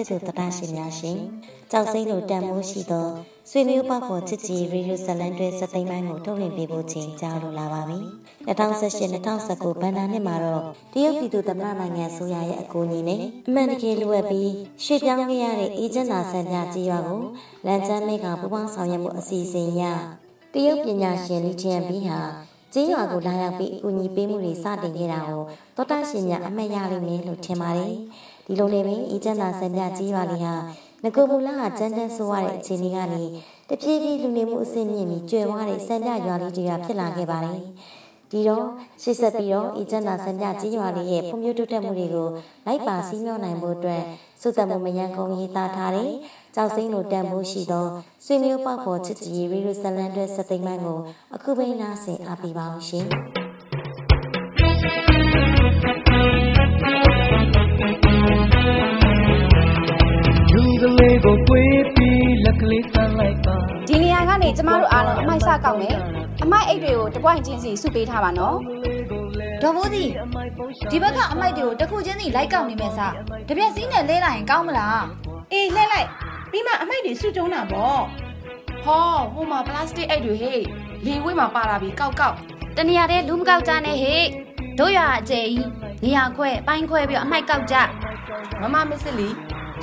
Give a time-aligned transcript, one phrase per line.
[0.00, 1.18] စ်သူတတရှင်များရှင်
[1.70, 3.08] ကြောက်စိမ့်လိုတန်မိုးရှိသော
[3.50, 7.98] ဆွေမျိုးပေါက်ပေါ်ချစ်ကြည်ရေဒီယိုဇလန်တွဲစသိမ်းပိုင်းကိုထုတ်လွှင့်ပေးဖို့ချိန်ကြာလိုလာပါပြီ
[8.46, 14.52] 2018-2019ဘဏ္ဍာနှစ်မှာတော့တရုတ်ပြည်သူသမ္မတနိုင်ငံဆိုရရဲ့အကူအညီနဲ့အမှန်တကယ်လိုအပ်ပြီး
[14.84, 17.22] ရွှေ့ပြောင်းခဲ့ရတဲ့အေဂျင့်သာဆန်ပြကြီးရွာကို
[17.66, 19.82] လန်ချမ်းမိတ်ကပူပေါင်းဆောင်ရွက်မှုအစီအစဉ်ရ
[20.54, 22.18] တရုတ်ပညာရှင်လီချန်ဘီဟာ
[22.74, 25.42] ကျေးရွာကိုလာရောက်ပြီးအကူအညီပေးမှုတွေစတင်ခဲ့တာကို
[25.76, 27.94] သောတာရှင်များအမှတ်ရလိမ့်မယ်လို့ထင်ပါတယ်။
[28.50, 30.54] ဒီလိုနဲ့ပဲအေဂျင့်သာဆန်ပြကျေးရွာလေးဟာ
[31.04, 33.22] ငကိုမူလာကကျန်းတန်းဆိုးရတဲ့အခြေအနေကနေ
[33.68, 37.60] တပြေးပြေးလူနေမှုအဆင့်မြင့်ပြီးကျွယ်ဝတဲ့ဆန်ပြရွာလေးတွေကဖြစ်လာခဲ့ပါတယ်။
[38.30, 38.66] ဒီတော့
[39.02, 42.28] ရှေ့ဆက်ပြီးတော့အေဂျင့်သာဆန်ပြကြီးရွာလေးရဲ့ဖွံ့ဖြိုးတိုးတက်မှုတွေကို
[42.66, 44.02] လိုက်ပါစီးမြောနိုင်ဖို့အတွက်
[44.40, 46.12] စုသက်မှုမယံကုန်ရေးသားထားတဲ့
[46.54, 47.86] ကြောက်စိမ့်လိုတန်ဖိုးရှိသော
[48.24, 50.98] ဆွေမျိုးပေါက်ပေါ်ချစ်ကြည်ရီရူဆလန်တွဲစသိမ်းပိုင်းကို
[51.34, 53.06] အခုပိနာဆင်အားပေးပါအောင်ရှင်
[65.60, 65.96] က်စကောက်မယ်
[66.42, 68.56] အမိုက်အိတ်တွေကိုတပွိုင်ချင်းစီစုပေးထားပါနော်
[69.62, 70.10] ဒေါ်ဘိုးကြီး
[70.90, 73.12] ဒီဘက်ကအမိုက်တွေကိုတစ်ခုချင်းစီလိုက်ကောက်နေမယ်စား
[73.48, 75.04] တပြက်စီးနဲ့လဲလိုက်ရင်ကောင်းမလား
[75.52, 76.08] အေးလှဲလိုက်
[76.50, 78.00] ပြီးမှအမိုက်တွေစုကျုံးတာပေါ့
[78.84, 79.04] ဟော
[79.34, 80.62] ဟိုမှာပလတ်စတစ်အိတ်တွေဟေး
[81.06, 82.36] လေဝိမှာပါလာပြီကောက်ကောက်
[82.76, 84.26] တနေရာတည်းလူမကောက်ကြနဲ့ဟေး
[84.78, 85.68] တို့ရအကျယ်ကြီး
[86.04, 87.76] နေရာခွဲပိုင်းခွဲပြီးအမိုက်ကောက်ကြ
[88.60, 89.28] မမမစ်စစ်လီ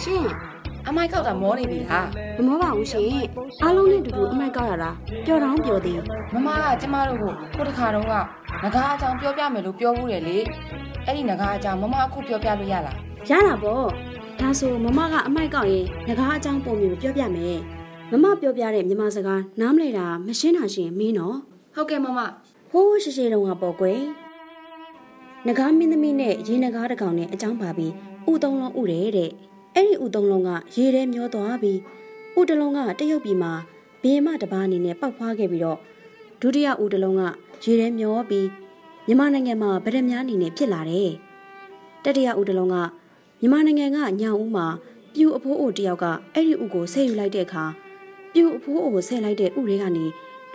[0.04, 0.26] ရှင်
[0.90, 3.04] အမိုက်ကောက်တာမောနေပြီလားမမောပါဘူးရှင်
[3.64, 4.92] အားလုံးနဲ့တူတူအမိုက်ကောက်ရတာ
[5.26, 6.00] ပျော်တောင်းပျော်သေး
[6.34, 8.14] မမကကျမတို့ကိုခုတစ်ခါတုန်းက
[8.64, 10.38] ငကားအကြောင်းပြောပြမယ်လို့ပြောဘူးတယ်လေ
[11.06, 12.96] အဲ့ဒီငကားအကြောင်းမမအခုပြောပြလို့ရလား
[13.30, 13.86] ရတာပေါ့
[14.40, 17.58] ဒါဆိုမမကအမိုက်ကောက်ရင်ငကားအကြောင်းပုံမျိုးပြောပြမယ်
[18.12, 21.38] မမပြောပြတဲ့မြန်မာစကားနားမလဲတာမရှင်းတာရှင်မင်းနော်
[21.76, 22.20] ဟုတ်ကဲ့မမ
[22.72, 24.02] ဟိုးရှိရှိတုန်းကပေါ့ကွယ်
[25.48, 27.94] ငကားမင်းသမီးနဲ့ရေငကားတစ်ကောင်နဲ့အကြောင်းပါပြီး
[28.32, 29.32] ဥသုံးလုံးဥတယ်တဲ့
[29.76, 31.80] အဲ့ဒီဥသုံးလုံးကရေထဲမျောသွားပြီး
[32.40, 33.52] ဥတလုံးကတရုတ်ပြည်မှာ
[34.02, 35.80] ဘေးမတပားအနေနဲ့ပောက်ဖွားခဲ့ပြီးတော့
[36.42, 37.24] ဒုတိယဥတလုံးက
[37.64, 38.48] ရေထဲမျောပြီး
[39.08, 41.12] မြန်မာနိုင်ငံမှာဗရမ ्या အနေနဲ့ဖြစ်လာတယ်
[42.04, 42.76] တတိယဥတလုံးက
[43.40, 44.68] မြန်မာနိုင်ငံကညောင်ဦးမှာ
[45.14, 47.66] ပြူအဖိုးအိုတယောက်ကအဲ့ဒီဥကိုဆဲယူလိုက်တဲ့အခါ
[48.34, 50.06] ပြူအဖိုးအိုကိုဆဲလိုက်တဲ့ဥတွေကနေ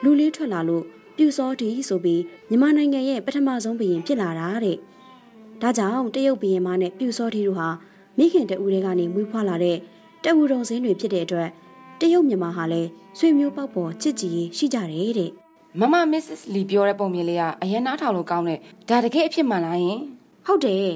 [0.02, 0.84] လူလေးထွက်လာလို့
[1.16, 4.76] ပြူစောတီဆိုပြီးမြန်မာနိုင်ငံရဲ့ပထမဆုံးဘုရင်ဖြစ်လာတာတဲ့
[5.62, 7.68] ဒါကြောင့်တရုတ်ဘုရင်မနဲ့ပြူစောတီတို့ဟာ
[8.18, 9.76] မိခင်တဦးတွေကနေမွေးဖွားလာတဲ့
[10.24, 11.48] တဝူတုံစင်းတွေဖြစ်တဲ့အတွက်
[12.00, 15.30] တရုတ်မြန်မာဟာလည်းဆွေမျိုးပေါက်ပေါ်ချစ်ကြည်ရှိကြတယ်တဲ့
[15.80, 19.98] မမမစ္စစ်လီပြောတဲ့ပုံမြင်လေးကအရင်နားထောင်လို့ကောင်းတယ်ဒါတကယ်အဖြစ်မှန်လားယင်
[20.46, 20.92] ဟုတ်တယ်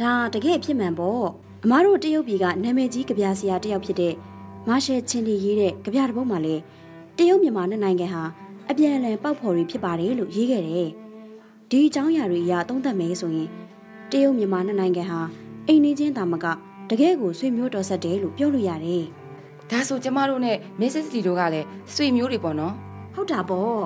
[0.00, 1.24] ဒါတကယ်အဖြစ်မှန်ပေါ့
[1.64, 4.14] အမားတို့တရုတ်ပြည်ကနာမည်ကြီးကြပြဆရာတယောက်ဖြစ်တဲ့
[4.68, 6.54] မာရှယ်ချင်းတီရေးတဲ့ကြပြတစ်ပုဒ်မှာလေ
[7.16, 8.22] တရုတ်မြန်မာနှစ်နိုင်ငံဟာ
[8.70, 10.90] အပြန်အလှန်ပေါက်ဖော်တွေဖြစ်ပါတယ်လို့ရေးခဲ့တယ်
[11.70, 13.48] ဒီအကြောင်းအရာတွေအရသုံးသပ်မယ်ဆိုရင်
[14.10, 15.20] တရုတ်မြန်မာနှစ်နိုင်ငံဟာ
[15.68, 16.46] အိမ်နေချင်းတာမက
[16.90, 19.04] တကယ်ကိုဆွေမျိုးတော်ဆက်တယ်လို့ပြောလို့ရတယ်
[19.70, 21.06] ဒါဆိုကျမတို့နဲ့ Mrs.
[21.14, 22.74] Lee တို့ကလည်းဆွေမျိုးတွေပေါ့နော်
[23.14, 23.84] ဟုတ်တာပေါ့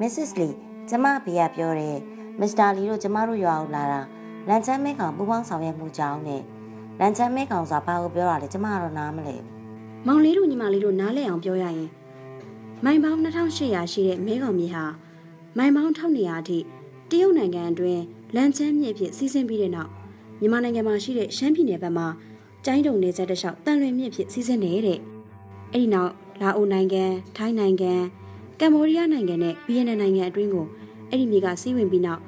[0.00, 0.30] Mrs.
[0.40, 0.54] Lee
[0.88, 1.96] ကျမဖေကပြောတယ်
[2.40, 4.00] မစ္စတာလီတို့ကျမတို့ရွာကိုလာတာ
[4.48, 6.42] လန်ချမ်းမဲကောင်ပူပေါင်းဆောင်ရွက်မှုကြောင်းနဲ့
[7.00, 9.36] လန်ချမ်းမဲကောင်ဆိုတာဘာကိုပြောတာလဲကျမကတော့နားမလဲ
[10.06, 11.90] မောင်လေးတို့ညီမလေးတို့နားလဲအောင်ပြောရရင်
[12.84, 14.84] မိုင်ပေါင်း2800ရှိတဲ့မဲကောင်မြေဟာ
[15.58, 16.58] မိုင်ပေါင်း1200အထိ
[17.10, 18.02] တရုတ်နိုင်ငံအတွင်း
[18.34, 19.90] လန်ချမ်းမြေဖြစ်စီးဆင်းပြီးတဲ့နောက်
[20.40, 22.06] မြန်မာနိုင်ငံမှာရှိတဲ့ရှမ်းပြည်နယ်ဘက်မှာ
[22.64, 24.98] ကျိုင်းတုံနယ်စပ်တစ်လျှောက်တန်လွင်မြစ်ဖြစ်စီးဆင်းနေတဲ့
[25.72, 27.04] အဲ့ဒီနောက်လာအိုနိုင်ငံ
[27.36, 27.92] ထိုင်းနိုင်ငံ
[28.60, 30.66] ကမ္ဘောဒီးယားနိုင်ငံနဲ့ဗီယက်နမ်နိုင်ငံအတွင်းကို
[31.08, 32.20] အဲ့ဒီမြေကစီးဝင်ပြီးနောက်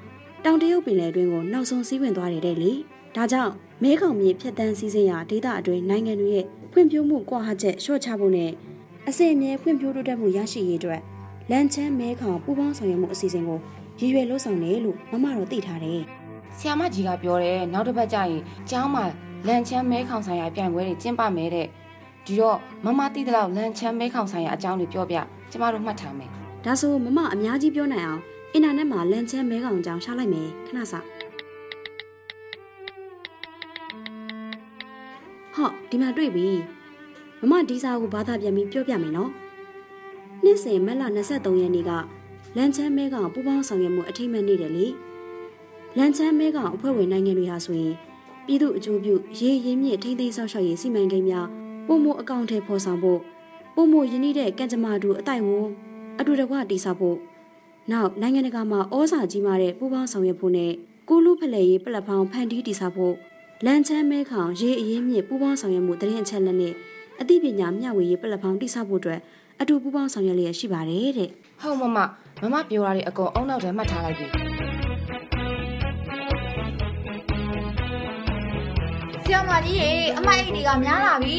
[0.44, 2.72] တောင်တရုတ်ပင်လယ်အတွင်းကိုနောက်ဆုံးစီးဝင်သွားတယ်တဲ့လေ
[3.16, 8.50] ဒါကြောင့်မဲခေါင်မြေဖြတ်တန်းစီးဆင်းရာဒေသအတွင်းနိုင်ငံတွေရဲ့ဖွံ့ဖြိုးမှုကွာဟချက်လျှော့ချဖို့နဲ့
[9.08, 11.00] အစိအမြဲဖွံ့ဖြိုးတိုးတက်မှုရရှိရေးအတွက်
[11.50, 13.58] လန်ချမ်းမဲခေါင်ပူးပေါင်းဆောင်ရွက်မှုအစီအစဉ်ကို
[14.00, 16.02] ရည်ရွယ်လို့ဆောင်တယ်လို့မမတော့သိထားတယ်။
[16.58, 19.04] ဆီယာမကြီးကပြောတယ်နောက်တစ်ပတ်ကျရင်ကျောင်းမှာ
[19.46, 21.66] လန်ချမ်းမဲခေါင်ဆိုင်ရာပြိုင်ပွဲတွေကျင်းပမယ်တဲ့။
[22.26, 25.16] ဒီတော့မမသိတဲ့လောက်လန်ချမ်းမဲခေါင်ဆိုင်ရာအကြောင်းတွေပြောပြ
[25.50, 26.30] ကျမတို့မှတ်ထားမယ်။
[26.64, 28.20] ဒါဆိုမမအများကြီးပြောနိုင်အောင်
[28.52, 30.94] အင်တာနက်မှာလန်ချမ်းမဲခေါင်အကြောင်းရှာလိုက်မယ်ခဏစ။
[35.54, 36.48] ဟောဒီမှာတွေ့ပြီ
[37.40, 39.30] မမဒီစာကိုဘာသာပြန်ပြီးပြောပြမယ်နော်
[40.44, 41.02] နှစ်စဉ်မက်လ
[41.32, 41.90] 23ရက်နေ့က
[42.56, 44.86] လန်ချမ်းမဲကောင်ပူပေါင်းဆောင်ရွက်မှုအထိမ့်မဲ့နေတယ်လေ
[45.98, 47.94] လန်ချမ်းမဲကောင်အဖွဲ့ဝင်နိုင်ငံတွေဟာဆိုရင်
[48.46, 51.46] ပြည်သူအကျိုးပြုရေရင်းမြစ်ထိမ့်သိမ်းဆောက်ရှောက်ရေးစီမံကိန်းများ
[51.86, 53.20] ပုံမှုအကောင့်ထဲပေါ်ဆောင်ဖို့
[53.74, 55.70] ပုံမှုရင်းနှီးတဲ့ကံကြမ္မာတူအတိုက်ဝန်း
[56.20, 57.16] အတူတကွတည်ဆောက်ဖို့
[57.92, 60.72] နောက်နိုင်ငံတကာမှာဩဇာကြီးမားတဲ့ပူပေါင်းဆောင်ရွက်ဖို့နဲ့
[61.08, 63.14] ကိုလူဖလှယ်ရေးပလက်ဖောင်းဖန်တီးတည်ဆောက်ဖို့
[63.64, 66.74] လန်ချမ်းမဲခေါင်ရေအရင်းမြစ်ပူပေါင်းဆောင်ရွက်မှုတရင်အချက်လက်နဲ့
[67.20, 69.20] အသိပညာမျှဝေရေးပလက်ဖောင်းတိစောက်ဖို့အတွက်
[69.60, 71.30] အတူပူးပေါင်းဆောင်ရွက်လျက်ရှိပါတယ်တဲ့
[71.62, 71.98] ဟုတ်မမ
[72.42, 74.55] မမပြောတာတွေအကုန်အုံနောက်ထဲမှတ်ထားလိုက်ပြီ
[79.26, 81.36] ဆရာမကြီးရေအမိုက်အိတ်တွေကများလာပြီ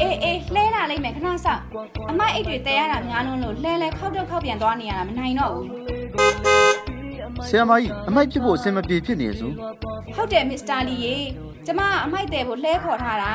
[0.00, 1.62] အေးအေးလှဲလာလိုက်မယ်ခဏစောင့်
[2.10, 5.68] အမိုက်အိတ်တွေတဲရတာများလုံးလို့လှဲလဲခောက်တော့ခောက်ပြန်သွားနေရတာမနိုင်တော့ဘူး
[7.48, 9.48] ဆရာမကြီးအမိုက်ဖြစ်ဖို့အဆင်မပြေဖြစ်နေစု
[10.16, 11.16] ဟုတ်တယ်မစ္စတာလီရေ
[11.66, 13.32] ကျမကအမိုက်တဲဖို့လှဲခေါ်ထားတာ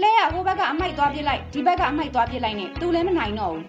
[0.00, 3.64] လှဲရဟိုဘက်ကအမိုက်သွားပြစ်လိုက်ဒီဘက်ကအမိုက်သွားပြစ်လိုက်နဲ့သူလည်းမနိုင်တော့ဘူး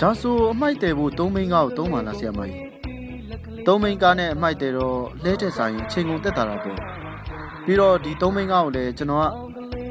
[0.00, 2.60] ဒါဆိုအမိုက်တယ်ဖို့သုံးမိန်းကားကိုသုံးပါလားဆရာမကြီး
[3.66, 6.78] သုံးမိန်းကားနဲ့အမိုက်တယ်တော့လဲတဲ့ဆိုင်ရင်ချိန်ကုန်တက်တာတော့ပေါ့
[7.66, 9.26] ပြီးတော့ဒီသုံးမိန်းကားကိုလည်းကျွန်တော်က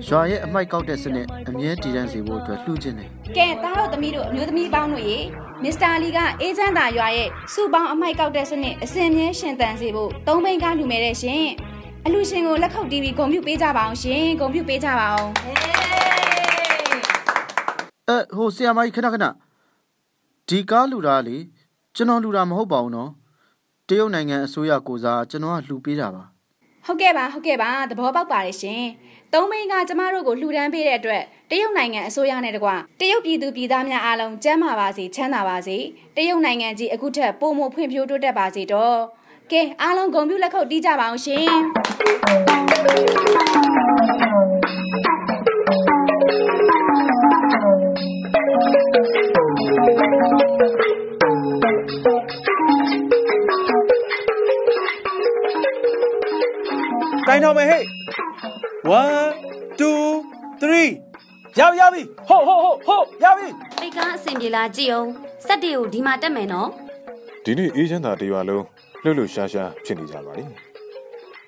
[0.08, 5.20] ရွာရဲ့အမိုက်ကောက်တဲ့စနစ်အမြဲတည်တံ့စေဖို့အတွက်လှူခြင်းတယ်ကဲသားတို့သမီးတို့အမျိုးသမီးပေါင်းတို့ရေ
[5.64, 11.46] မစ္စတာလီကအေဂျင့်တာရွာရဲ့စုပေါင်းအမိုက်ကောက်တဲ့စနစ်အစဉ်မြဲရှင်တန်စေဖို့သုံးဘိန်းကားလူမဲတဲ့ရှင်
[12.06, 15.30] အလူရှင်ကိုလက်ခုပ်တီးပြီးဂုဏ်ပြုပေးကြပါအောင်ရှင်ဂုဏ်ပြုပေးကြပါအောင်
[18.10, 19.26] အဲဟိုဆရာမကြီးခဏခဏ
[20.50, 21.38] ဒီကားလူတာလေ
[21.96, 23.10] ကျွန်တော်လူတာမဟုတ်ပါဘူးနော်
[23.88, 26.35] တရုတ်နိုင်ငံအစိုးရကိုစားကျွန်တော်ကလှူပေးတာပါ
[26.86, 28.84] ဟုတ်ကဲ့ပါဟုတ်ကဲ့ပါသဘောပေါက်ပါတယ်ရှင်
[29.34, 35.78] သုံးဘိန်းကကျမတို့ကိုလှူဒန်းပေးတဲ့အတွက်တရုတ်နိုင်ငံအစိုးရနဲ့တကွတရုတ်ပြည်သူပြည်သားများအားလုံးကျန်းမာပါစေချမ်းသာပါစေ
[36.16, 39.00] တရုတ်နိုင်ငံကြီးအခုထက်ပိုမိုဖွံ့ဖြိုးတိုးတက်ပါစေတော့
[39.52, 41.50] ကဲအားလုံးဂုဏ်ပြုလက်ခုပ်တီးကြပါအောင်ရှင်
[57.36, 57.84] င်ထောင်မယ်ဟဲ့1
[59.80, 59.86] 2
[60.62, 63.48] 3ရောက်ရောက်ပြီဟုတ်ဟုတ်ဟုတ်ဟုတ်ရောက်ပြီ
[63.80, 65.10] ပိတ်ကားအဆင်ပြေလားကြည့်အောင်
[65.46, 66.70] စက်တွေကိုဒီမှာတက်မယ်နော်
[67.44, 68.64] ဒီနေ့အေးချမ်းသာတရွာလုံး
[69.04, 70.44] လှုပ်လှုပ်ရှားရှားဖြစ်နေကြပါလေ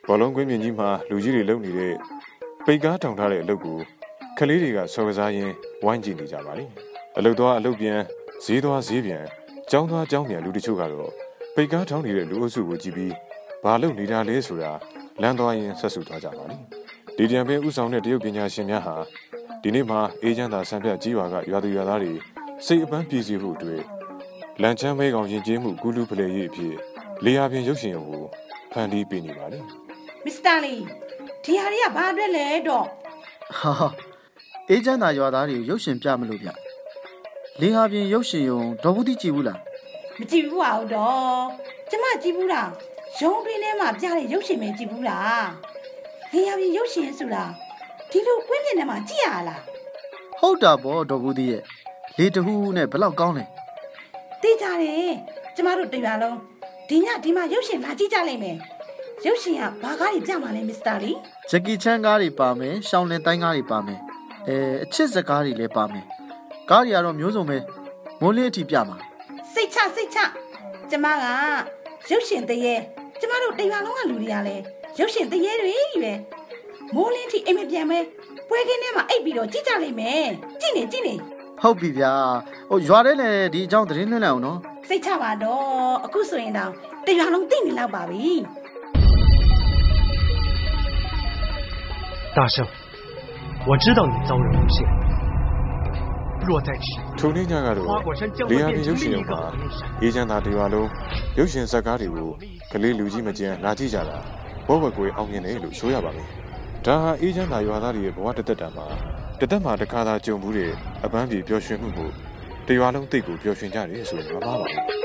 [0.07, 1.93] ဘောလုံးကွင်းမြင့်ကြီးမှာလူကြီးတွေလုံနေတဲ့
[2.65, 3.77] ပိတ်ကားထောင်ထားတဲ့အလုပ်ကို
[4.37, 5.53] ကလေးတွေကစော်ကစားရင်း
[5.83, 6.65] ဝိုင်းကြည့်နေကြပါလေ
[7.17, 7.99] အလုပ်သွားအလုပ်ပြန်
[8.45, 9.23] ဈေးသွားဈေးပြန်
[9.71, 11.11] ကြောင်းသွားကြောင်းပြန်လူတချို့ကတော့
[11.55, 13.13] ပိတ်ကားထောင်နေတဲ့လူအုပ်စုကိုကြည့်ပြီး
[13.63, 14.71] ဘာလုပ်နေတာလဲဆိုတာ
[15.21, 16.55] လမ်းသွားရင်ဆက်စုသွားကြပါလေ
[17.17, 18.95] ဒီတံပင်ဥဆောင်တဲ့တရုတ်ပညာရှင်များဟာ
[19.61, 22.13] ဒီနေ့မှာအေးချမ်းသာဆံပြကြီးရွာကရွာသူရွာသားတွေ
[22.65, 23.83] စိတ်အပန်းပြေစီဖို့အတွက်
[24.61, 26.75] လန်ချမ်းမဲကောင်ရင်ကျေးမှုကူလူဖလေရေးအဖြစ်
[27.25, 28.23] လေယာပြင်ရုပ်ရှင်ရုံကို
[28.71, 29.59] ဖန်တီးပေးနေပါလေ
[30.25, 30.75] မစ္စတာလီ
[31.43, 32.85] ဒီဟာတွေကဘာအတွက်လဲတော့
[33.59, 33.87] ဟာဟာ
[34.69, 36.49] အေးချမ်းသာရွာသားတွေကိုရုပ်ရှင်ပြမလို့ဗျ
[37.61, 39.59] လေဟာပြင်ရုပ်ရှင်ယုံဒေါ်ဘူးတိကြည့်ဘူးလား
[40.17, 41.45] မကြည့်ဘူးပါဘူးတော့
[41.89, 42.69] ကျမကြည့်ဘူးလား
[43.21, 45.47] ရုံးတွင်းထဲမှာပြတဲ့ရုပ်ရှင်ပဲကြည့်ဘူးလား
[46.31, 47.43] လေယာပြင်ရုပ်ရှင်ဆိုတာ
[48.11, 49.61] ဒီလိုကွင်းပြင်ထဲမှာကြည့်ရလား
[50.39, 51.61] ဟုတ်တာပေါ့ဒေါ်ဘူးတိရဲ့
[52.17, 53.43] လေတဟူးနဲ့ဘယ်လောက်ကောင်းလဲ
[54.41, 55.13] သိကြတယ်
[55.55, 56.37] ကျမတို့တရွာလုံး
[56.89, 58.57] ဒီညဒီမှာရုပ်ရှင်လာကြည့်ကြလိမ့်မယ်
[59.25, 61.11] ရုပ်ရှင်ကဘာကားတွေပြမှာလဲမစ္စတာလီ
[61.49, 63.99] ဂျက်ကီချန်ကားတွေပါမယ်ရှောင်းလင်တိုင်းကားတွေပါမယ်
[64.47, 66.05] အဲအချစ်စကားတွေလည်းပါမယ်
[66.69, 67.57] ကားတွေကတော့မျိုးစုံပဲ
[68.21, 68.97] မိုးလင်းအထိပြမှာ
[69.53, 70.19] စိတ်ချစိတ်ချ
[70.89, 71.25] ကျမက
[72.09, 72.96] ရုပ်ရှင်တရေကျ
[73.30, 74.62] မတို့တရွာလုံးကလူတွေကလည်း
[74.98, 76.12] ရုပ်ရှင်တရေတွေကြီးပဲ
[76.94, 77.98] မိုးလင်းထိအိမ်မပြန်မဲ
[78.48, 80.26] ပွဲခင်းထဲမှာအိပ်ပြီးတော့ကြည့်ကြလိမ့်မယ်
[80.60, 81.14] ကြည့်နေကြည့်နေ
[81.62, 82.12] ဟုတ်ပြီဗျာ
[82.70, 85.64] ဟိုရွာထဲလည်းဒီအကြောင်းသတင်းလွှင့်လိုက်အောင်နော် စိတ်ချပါတော့
[86.04, 86.70] အခုဆိုရင်တော့
[87.06, 88.28] တရွာလုံးသိနေလောက်ပါပြီ
[92.36, 92.66] 大圣，
[93.66, 95.05] 我知道你遭人诬陷，若再迟，
[97.19, 97.87] ထိုနေ့ညကတော့
[98.51, 99.39] လေယာဉ်ရုပ်ရှင်ရုံမှာ
[100.01, 100.89] အေဂျင်တာတရွာလုံး
[101.37, 102.29] ရုပ်ရှင်ဇာတ်ကားတွေကို
[102.71, 104.17] ကလေးလူကြီးမကျန်လာကြည့်ကြတာ
[104.67, 106.27] ဘောဘကွေအောင်မြင်တယ်လို့ဆိုရပါမယ်။
[106.85, 108.85] ဒါဟာအေဂျင်တာရွာသားတွေရဲ့ဘဝတသက်တာမှာ
[109.39, 110.71] တသက်မှာတစ်ခါသာကြုံဘူးတဲ့
[111.05, 112.09] အပန်းပြေပျော်ရွှင်မှုကို
[112.67, 114.81] တရွာလုံးသိကိုပျော်ရွှင်ကြတယ်ဆိုရင်မမှားပါဘူး။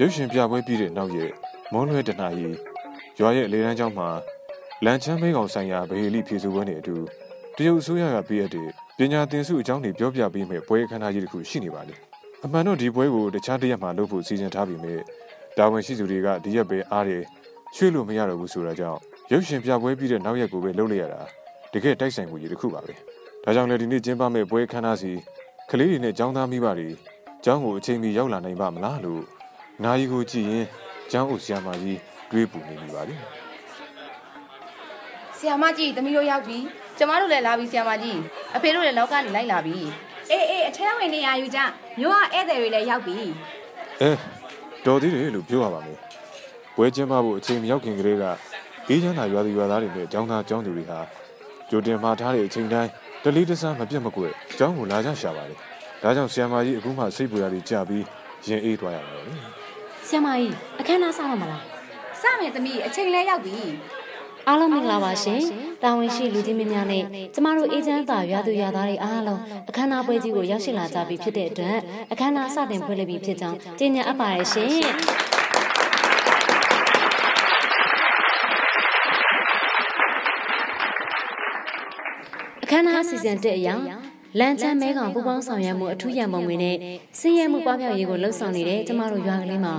[0.00, 1.32] ရုပ်ရှင်ပြပွဲပြီးတဲ့နောက်ရက်
[1.72, 2.48] မွန်းလွဲတနာရီ
[3.18, 4.08] ရွာရဲ့လေလန်းကျောင်းမှာ
[4.84, 6.96] လန်ချမ်းမဲကောင်ဆိုင်ရာဗဟေလိဖြည့်စုပွဲနဲ့အတူ
[7.56, 8.68] တရုတ်အစိုးရကပြည့်ရတဲ့
[8.98, 11.94] ပညာသင်စုအကြောင်းတွေပြောပြပေးမဲ့ပွဲအခမ်းအနားကြီးတစ်ခုရှိနေပါလေ
[12.44, 14.94] အမှန်တော့ဒီပွဲကိုတခြားတစ်ရက်မှာလုပ်ဖို့စီစဉ်ထားပြီးမြဲ
[15.56, 17.22] တာဝန်ရှိသူတွေကဒီရက်ပဲအားတယ်
[17.76, 18.98] ရွှေ့လို့မရတော့ဘူးဆိုတာကြောင့်
[19.30, 21.20] ရုပ်ရှင်ပြပွဲပြီးတဲ့နောက်ရက်ကိုပဲလုပ်လိုက်ရတာ
[21.72, 22.94] တကယ်တိုက်ဆိုင်မှုကြီးတစ်ခုပါပဲ
[23.44, 25.12] ဒါကြောင့်လည်းဒီနေ့ကျင်းပမဲ့ပွဲအခမ်းအနားစီ
[25.70, 26.90] ကလေးတွေနဲ့ចောင်းသားမိဘတွေ
[27.44, 29.22] ကျောင်းကိုအချိန်မီရောက်လာနိုင်ပါမလားလို့
[29.84, 30.66] နာယီကိုကြည့်ရင်
[31.10, 31.98] ကျောင်းအုပ်ဆရာမကြီး
[32.30, 33.16] တွေးပူနေပြီပါလေ
[35.38, 36.58] ဆီယာမကြီးသမီးတို့ရောက်ပြီ
[36.98, 38.18] ကျမတို့လည်းလာပြီဆီယာမကြီး
[38.56, 39.76] အဖေတို့လည်းနောက်ကနေလိုက်လာပြီ
[40.30, 41.58] အေးအေးအထဲဝင်နေရယူကြ
[42.00, 43.16] မျိုးကဧည့်သည်တွေလည်းရောက်ပြီ
[44.00, 44.10] အဲ
[44.86, 45.98] တော်သေးတယ်လို့ပြောရပါမယ်
[46.76, 48.24] ပွဲကျင်းပဖို့အချိန်မရောက်ခင်ကလေးက
[48.88, 51.00] အေးချမ်းသာရွာသူရွာသားတွေနဲ့ကျောင်းသားကျောင်းသူတွေဟာ
[51.70, 52.90] ကြိုတင်မှာထားတဲ့အချိန်တိုင်း
[53.24, 55.54] တလေးတစားမပြတ်မကွက်ကျောင်းကိုလာကြရှာပါလေ
[56.02, 58.04] ဒါကြောင့်ဆရာမကြီးအခုမှစိတ်ပူရတွေကြာပြီး
[58.46, 59.26] ရင်အေးသွားရပါတော့
[60.08, 61.62] ဆရာမကြီးအခမ်းအနားစတော့မလား
[62.22, 63.56] စမယ်သမီးအချိန်လဲရောက်ပြီ
[64.48, 65.42] အားလုံးမင်္ဂလာပါရှင်
[65.82, 67.02] တာဝန်ရှိလူကြီးမင်းများနဲ့
[67.34, 71.78] ကျမတို့အေဂျင့်သားရွာသူရွာသားတွေအားလုံးအခမ်းအနားပွဲကြီးကိုရောက်ရှိလာကြပြီဖြစ်တဲ့အတွက်
[72.12, 74.70] အခမ်းအနားစတင်ဖွင့်လှစ်ပြီဖြစ်ကြောင်းကြေညာအပ်ပါတယ်ရှင်
[82.62, 83.74] အခမ်းအနားအစီအစဉ်တဲ့အရာ
[84.38, 86.76] လန်ချမ်းမဲကောင်ပူပေါင်းဆောင်ရွက်မှုအထူးရန်ပုံငွေနဲ့
[87.18, 89.74] စည်ရမှုပွားပြောင်းရေးကိုလှုပ်ဆောင်နေတဲ့ကျမတို့ရွာကလေးမှာ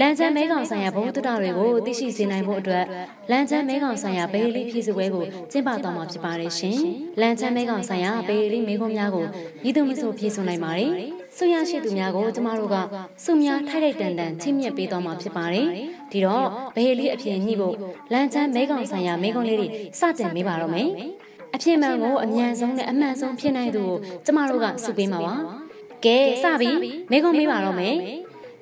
[0.00, 2.84] လန်ချမ်းမဲကောင်ဆိုင်ရာဘုံတုဒ္ဒတွေကိုသိရှိစေနိုင်ဖို့အတွက်
[3.30, 6.78] လန်ချမ်းမဲကောင်ဆိုင်ရာဘေးလီဖြည့်စပွဲကိုကျင်းပသွားမှာဖြစ်ပါတယ်ရှင်။
[7.20, 9.26] လန်ချမ်းမဲကောင်ဆိုင်ရာဘေးလီမေခွန်းများကို
[9.68, 10.90] ဤသူမဆိုဖြည့်ဆိုနိုင်ပါတယ်။
[11.36, 12.76] ဆုရရှိသူများကိုကျမတို့က
[13.24, 15.66] ဆုများထိုက်ထိုက်တန်တန်ချင်းမြတ်ပေးသွားမှာဖြစ်ပါတယ်။
[16.12, 16.46] ဒီတော့
[16.76, 17.74] ဘေးလီအဖြစ်ညှိဖို့
[18.12, 19.68] လန်ချမ်းမဲကောင်ဆိုင်ရာမေခွန်းလေးတွေ
[20.00, 20.88] စတင်ပေးပါတော့မယ်။
[21.54, 25.34] အဖြစ်မှန်ကိုအမြန်ဆုံးနဲ့အမှန်ဆုံးဖြစ်နိုင်သူကိုကျမတို့ကစုပေးမှာပါ
[26.04, 26.70] ကဲစပြီ
[27.10, 27.96] မေကုံမေးပါတော့မယ်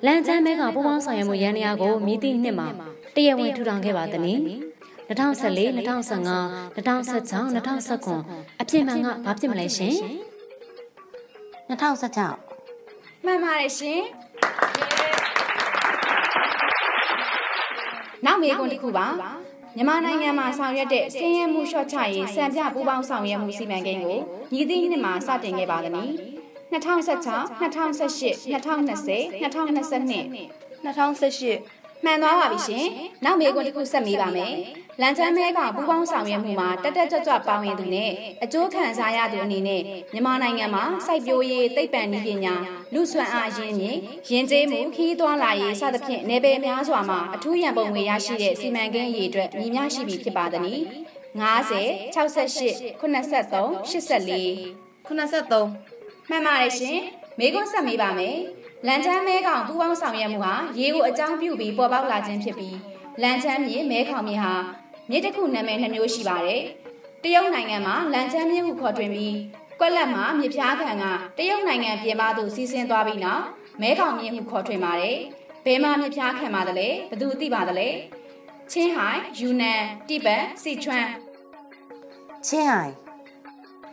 [0.05, 2.67] လန်ချမ်းမဲကပူပေါင်းဆောင်ရွက်မှုရန်ရာကိုမြည်သည့်နှစ်မှာ
[3.15, 4.39] တရဝင်ထူထောင်ခဲ့ပါသည်။
[5.09, 9.95] 2014 2015 2016 2019အဖြစ်မှန်ကဘာဖြစ်မလဲရှင်
[11.69, 14.01] 2016မှန်ပါတယ်ရှင်
[18.25, 19.07] နောက်မေးခွန်းတစ်ခုပါ
[19.75, 24.17] မြန်မာနိုင်ငံမှာဆောင်ရွက်တဲ့ဆင်းရဲမှုလျှော့ချရေးစံပြပူးပေါင်းဆောင်ရွက်မှုစီမံကိန်းကို
[24.53, 26.09] ညီသည့်နှစ်မှာစတင်ခဲ့ပါသည်။
[26.71, 30.49] 2016 2018 2020 2022
[30.83, 32.85] 2018မှန်သွားပါပြီရှင်။
[33.23, 34.53] နောက်မေးခွန်းတစ်ခုဆက်မေးပါမယ်။
[35.01, 38.11] လန်ချမ်းမဲကပူးပေါင်းဆောင်ရွက်မှုမှာတက်တက်ကြွကြွပါဝင်သူနဲ့
[38.43, 39.81] အကျိုးခံစားရသူအနေနဲ့
[40.13, 42.53] မြန်မာနိုင်ငံမှာစိုက်ပျိုးရေးသိပ္ပံနည်းပညာ
[42.93, 43.97] လူဆွမ်းအားရင်းမြစ်
[44.31, 50.79] ရင်ကျေးမှုခီးသွွာလာရေးစသဖြင့်နယ်ပယ်များစွာမှာအထူးရန်ပုံငွေရရှိတဲ့စီမံကိန်းအရေးအတွက်ညီမျှရှိပြီဖြစ်ပါသည်။
[51.41, 54.75] 50 68 83 84
[55.07, 55.90] 83
[56.31, 56.99] မှန်ပါတယ်ရှင်။
[57.39, 58.37] မေကွန်းဆက်မေးပါမယ်။
[58.87, 62.77] လန်ချမ်းမဲကောင်ပူပေါင်းဆောင်ရွက်မှုဟာရေကိုအကြောင်းပြုပြီးပေါ်ပေါက်လာခြင်းဖြစ်ပြီး
[63.21, 64.53] လန်ချမ်းမြေမဲခေါင်မြေဟာ
[65.09, 66.61] မြေတစ်ခုနာမည်နှမျိုးရှိပါတယ်။
[67.23, 69.35] တရုတ်နိုင်ငံမှာလန်ချမ်းမြေဟုခေါ်တွင်ပြီး
[69.79, 71.05] ကွက်လက်မှာမြေပြားခံက
[71.37, 73.43] တရုတ်နိုင်ငံပြင်ပသို့စီးဆင်းသွားပြီးနောက်
[73.81, 75.17] မဲခေါင်မြေဟုခေါ်ထွင်ပါတယ်။
[75.65, 77.89] ဘယ်မှာမြေပြားခံပါသလဲ။ဘယ်သူသိပါသလဲ။
[78.71, 81.07] ချင်းဟိုင်၊ယူနန်၊တိဘက်၊စီချွမ်
[82.47, 82.91] ချင်းဟိုင်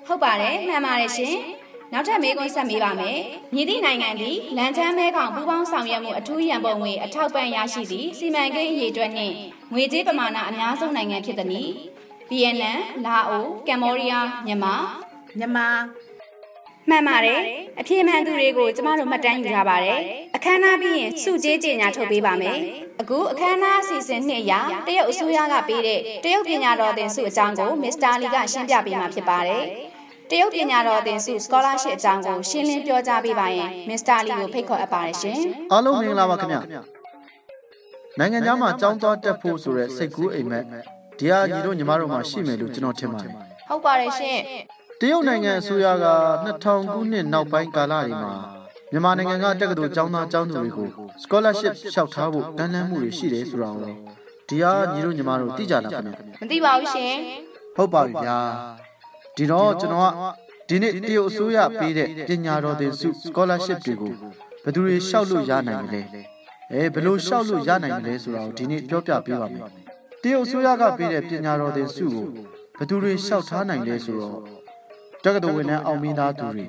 [0.07, 1.37] ဟုတ်ပါတယ်မှန်ပါတယ်ရှင်။
[1.93, 3.19] နောက်ထပ်မေးခွန်းဆက်မေးပါမယ်။
[3.55, 9.35] မြည်သည့်နိုင်ငံသည်လန်ချမ်းမဲကောင်ပူးပေါင်းဆောင်ရွက်မှုအထူးရန်ပုံငွေအထောက်ပံ့ရရှိသည့်စီမံကိန်းအရေးအတွက်နှင့်
[9.73, 11.69] ငွေကြေးပမာဏအများဆုံးနိုင်ငံဖြစ်သည်။
[12.31, 14.75] ဗီယက်နမ်၊လာအို၊ကမ္ဘောဒီးယား၊မြန်မာ
[15.39, 15.69] မြန်မာ
[16.91, 17.41] မှန်ပါတယ်
[17.81, 19.99] အပြည့်မှန်သူတွေကိုကျမတို့မှတ်တမ်းယူထားပါတယ်
[20.37, 22.59] အခမ်းအနားပြီးရင်စုကြေးကြေညာထုတ်ပေးပါမယ်
[23.01, 29.65] အခုအခမ်းအနားအစီအစဉ်နှစ်ရာတရုတ်အစိုးရကပေးတဲ့တရုတ်ပညာတော်သင်ဆုအကြောင်းကိုမစ္စတာလီကရှင်းပြပေးမှာဖြစ်ပါတယ်
[30.31, 35.37] တရုတ်ပညာတော်သင်ဆု scholarship အကြောင်းကိုရှင်းလင်းပြောကြားပေးပါရင်မစ္စတာလီကိုဖိတ်ခေါ်အပ်ပါတယ်ရှင်
[35.73, 36.57] အားလုံးမင်္ဂလာပါခင်ဗျ
[38.19, 40.65] နိုင်ငံသားမှာကြောင်းသွားတက်ဖို့ဆိုတဲ့စိတ်ကူးအိမ်မက်
[41.19, 43.33] ဒီဟာညီတို့ညီမတို့မှာရှိမယ်လို့ကျွန်တော်ထင်ပါတယ်
[43.69, 44.39] ဟုတ်ပါတယ်ရှင်
[45.01, 45.93] တရုတ်နိုင်ငံအစိုးရက
[46.45, 48.33] 2000ခုနှစ်နောက်ပိုင်းကာလတွေမှာ
[48.93, 50.89] မြန်မာနိုင်ငံကတက္ကသိုလ်ကျောင်းသားကျောင်းသူတွေကို
[51.23, 53.85] scholarship လျှောက်ထားဖို့တန်းလန်းမှုတွေရှိတယ်ဆိုတာကို
[54.49, 57.15] ဒီဟာညီတို့ညီမတို့သိကြလားခင်ဗျမသိပါဘူးရှင်
[57.77, 58.39] ဟုတ်ပါပြီဗျာ
[59.39, 60.15] ဒီတော့ကျွန်တော်က
[60.69, 64.13] ဒီနေ့တရုတ်အစိုးရပေးတဲ့ပညာတော်သင်ဆု scholarship တွေကို
[64.63, 66.03] ဘယ်သူတွေလျှောက်လို့ရနိုင်မလဲ
[66.73, 69.63] အဲဘယ်လိုလျှောက်လို့ရနိုင်မလဲဆိုတာကိုဒီနေ့ပြောပြပေးပါမယ်
[70.23, 72.27] တရုတ်အစိုးရကပေးတဲ့ပညာတော်သင်ဆုကို
[72.79, 74.39] ဘယ်သူတွေလျှောက်ထားနိုင်လဲဆိုတော့
[75.25, 76.65] တက္ကသိုလ်ဝင်တန်းအောင်မိသားသူတွေ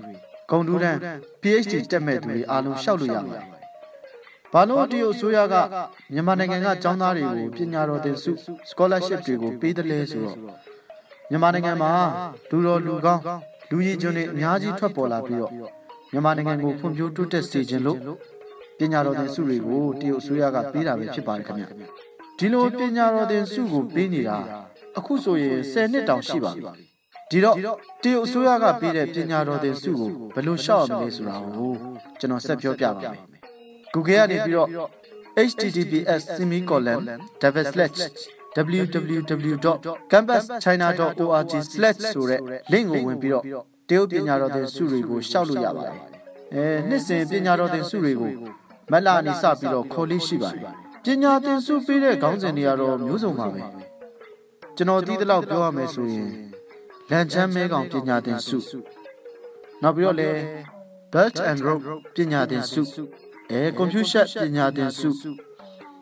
[0.50, 0.98] ဂုံတူးတန်း
[1.42, 3.46] PhD တက်မဲ့သူတွေအားလုံးလျှောက်လို့ရပါတယ်။
[4.54, 5.56] ဘာလို့တရုတ်အစိုးရက
[6.14, 8.32] မြန်မာနိုင်ငံကကျောင်းသားတွေကိုပညာတော်သင်ဆု
[8.70, 10.38] scholarship တွေကိုပေးတယ်လဲဆိုတော့
[11.32, 11.92] မြန်မာနိုင်ငံမှာ
[12.50, 13.22] လူတော်လူကောင်း
[13.70, 15.52] လူကြီးကျွန်းတွေအများကြီးထွက်ပေါ်လာပြီးတော့
[16.12, 17.98] မြန်မာနိုင်ငံကိုဖွံ့ဖြိုးတိုးတက်စေခြင်းလို့
[18.78, 21.66] ပညာတော်သင်ဆုတွေကိုတရုတ်အစိုးရကပေးတာပဲဖြစ်ပါတယ်ခင်ဗျ။
[22.38, 24.38] ဒီလိုပညာတော်သင်ဆုကိုပေးနေတာ
[24.98, 26.64] အခုဆိုရင်10နှစ်တောင်ရှိပါပြီ။
[27.32, 27.56] ဒီတော့
[28.04, 31.72] တရုတ်အစိုးရကပေးတဲ့ပညာတော်သင်ဆုကိုဘယ်လိုရှောက်ရမလဲဆိုတာကို
[32.20, 33.24] ကျွန်တော်ဆက်ပြောပြပါမယ်။
[33.94, 34.68] Google ကနေပြီးတော့
[38.56, 41.54] https://www.campuschina.org/
[42.14, 42.42] ဆိုတဲ့
[42.72, 43.44] link ကိုဝင်ပြီးတော့
[43.90, 45.96] တရုတ်ပညာတော်သင်ဆုတွေကိုရှောက်လို့ရပါတယ်။
[46.54, 48.32] အဲနှစ်စဉ်ပညာတော်သင်ဆုတွေကို
[48.92, 50.64] မက်လာနေစပြီးတော့ခေါ်လေးရှိပါတယ်။
[51.06, 53.62] ပညာသင်ဆုပေးတဲ့ခေါင်းစဉ်တွေကတော့မျိုးစုံပါပဲ။
[54.76, 56.30] ကျွန်တော်သိသလောက်ပြောရမယ်ဆိုရင်
[57.10, 58.58] လန်ချမ်းမဲကောင်ပညာသင်စု
[59.82, 60.40] နောက်ပြီးတော့လည်း
[61.14, 62.82] Belt and Rope ပညာသင်စု
[63.52, 65.10] အဲကွန်ပျူတာပညာသင်စု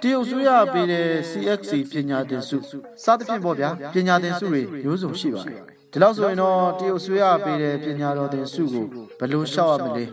[0.01, 2.57] တရုတ်ဆိုရပေးတဲ့ CXC ပညာသင်စု
[3.03, 5.61] စသဖြင့်ပေါ့ဗျာပညာသင်စုတွေမျိုးစုံရှိပါတယ်
[5.91, 8.85] ဒီလောက်ဆိုရင်တော့တရုတ်ဆိုရပေးတဲ့ပညာတော်သင်စုကို
[9.19, 10.05] ဘယ်လိုရှောက်ရမလဲ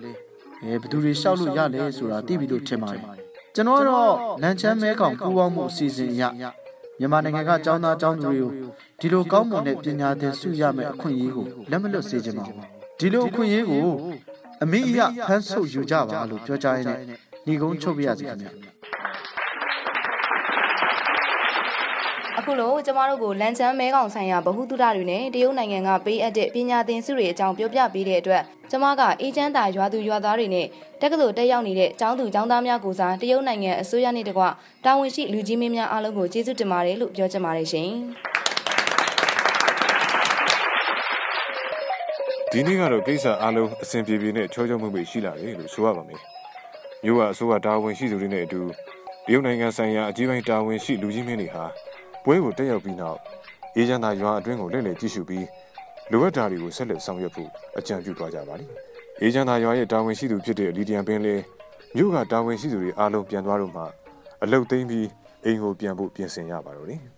[0.63, 3.03] အဲဘယ်သူတွေရှောက်လို့ရလဲဆိုတာသိပြီလို့ထင်ပါတယ်
[3.55, 6.23] ကျွန်တော်ကတော့လန်ချမ်းမဲကောင်ပူပေါင်းမှုအစီအစဉ်အရ
[6.99, 8.51] မြန်မာနိုင်ငံကចောင်းသားចောင်းသူတွေကို
[9.01, 12.59] ဒီလိုကောင်းမွန်တဲ့ပညာသင်ဆုရမယ့်အခွင့်အရေးကိုလက်မလွတ်စေချင်ပါဘူး
[12.99, 13.87] ဒီလိုအခွင့်အရေးကို
[14.63, 16.99] အမိအယဖမ်းဆုပ်ယူကြပါလို့ပြောကြရင်းနဲ့
[17.47, 18.49] ညီကုန်းချုပ်ပြရစီခင်ဗျ
[22.39, 30.67] အခုလိုကျမတို့ကိုလန်ချမ်းမဲကောင်ဆိုင်ရာဗဟုသုတတွေနဲ့တရုတ်နိုင်ငံကပေးအပ်တဲ့ပညာသင်စုတွေအကြောင်းပြောပြပေးတဲ့အတွက်ကျမကအေဂျင့်တာရွာသူရွာသားတွေနဲ့
[31.01, 34.43] တက္ကသိုလ်တက်ရောက်နေတဲ့ကျောင်းသူကျောင်းသားများကိုစားတရုတ်နိုင်ငံအစိုးရနဲ့တကွ
[34.85, 37.91] တာဝန်ရှိလူကြီးမင်းများအားလုံးကိုကျေးဇူးတင်ပါတယ်လို့ပြောချင်ပါတယ်ရှင်
[42.51, 46.21] ဒီနေ့ကတော့ကိစ္စအားလုံးအဆင်ပြေပြေနဲ့ချောချောမွေ့မွေ့ရှိလာတယ်လို့ဆိုရပါမယ်
[47.05, 48.61] မြို့ကအစိုးရတာဝန်ရှိသူတွေနဲ့အတူ
[49.27, 51.65] တရုတ်နိုင်ငံဆိုင်ရာအကြီးပိုင်းတာဝန်ရှိလူကြီးမင်းတွေဟာ
[52.25, 53.19] ပွဲကိုတက်ရောက်ပြီးနောက်
[53.77, 55.47] အေဂျန်တာရွာအတွင်းကိုလှည့်လည်ကြည့်ရှုပြီး
[56.11, 58.73] လိုအပ်တာတွေကိုဆက်လက်ဆောင်ရွက်ဖို့အကြံပြုသွားကြပါလိမ့်။
[59.23, 61.35] အေဂျန်တာရွာရဲ့တာဝန်ရှိသူဖြစ်တဲ့လီဒီယန်ပင်လေ
[61.97, 63.83] မြို့ကတာဝန်ရှိသူတွေအားလုံးပြန်သွားတော့မှ
[64.43, 65.07] အလုတ်သိမ်းပြီး
[65.45, 67.01] အိမ်ကိုပြန်ဖို့ပြင်ဆင်ရပါတော့တယ်။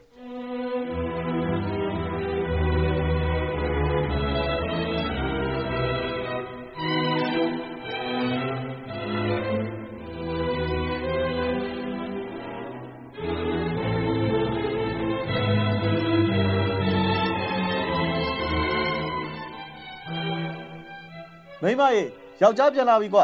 [21.66, 22.02] မိမရေ
[22.42, 23.20] ယောက်ျားပြန်လာပြီကွ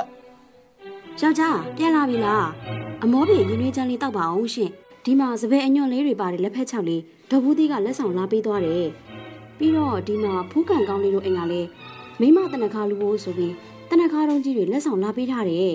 [1.20, 2.46] ယောက်ျားပြန်လာပြီလား
[3.02, 4.70] အမောပြေရင်းနှွေးချမ်းလေးတောက်ပါအောင်ရှင်
[5.04, 8.86] ဒီမှာစပယ်အညွန့်လေးတွေပါတယ်လက်ဖက်ချောက်လေးဒေါ်ဘူးသီးကလက်ဆောင်လာပေးသွားတယ်
[9.58, 11.68] ပြီးတော့ဒီမှာဖူးကန်ကောင်းလေးတို့အိမ်ကလည်း
[12.20, 13.54] မိမတနခါလူဖို့ဆိုပြီး
[13.90, 15.72] တနခါတုံးကြီးတွေလက်ဆောင်လာပေးထားတယ်